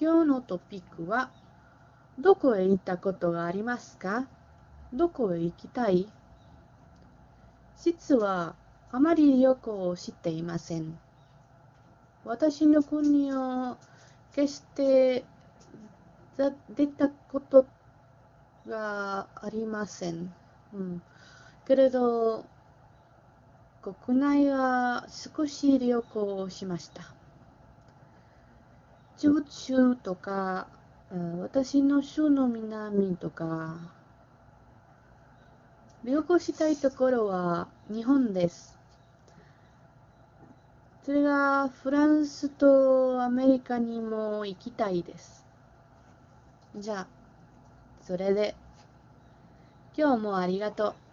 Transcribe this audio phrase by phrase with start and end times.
[0.00, 1.30] 今日のトピックは、
[2.20, 4.28] どこへ行ったことがありますか？
[4.92, 6.06] どこへ行きたい？
[7.82, 8.54] 実は、
[8.92, 10.96] あまり旅行をしていません。
[12.24, 13.76] 私の国を
[14.36, 15.24] 決して
[16.76, 17.66] 出たこと
[18.68, 20.32] がありません。
[20.74, 21.02] うん、
[21.66, 22.44] けれど、
[23.82, 27.02] 国内は少し旅行をしました。
[29.18, 30.68] 中州とか、
[31.40, 33.76] 私の州の南とか、
[36.04, 38.78] 旅行したいところは日本です。
[41.02, 45.44] それがフランスとアメリカにも行きたいです。
[46.76, 47.06] じゃあ、
[48.02, 48.54] それで、
[49.96, 51.07] 今日もありがとう。